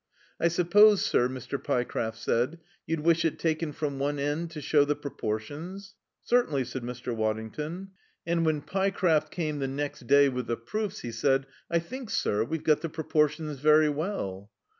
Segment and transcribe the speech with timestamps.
[0.39, 1.63] "I suppose, sir," Mr.
[1.63, 2.57] Pyecraft said,
[2.87, 5.93] "you'd wish it taken from one end to show the proportions?"
[6.23, 7.15] "Certainly," said Mr.
[7.15, 7.91] Waddington.
[8.25, 12.43] And when Pyecraft came the next day with the proofs he said, "I think, sir,
[12.43, 14.49] we've got the proportions very well."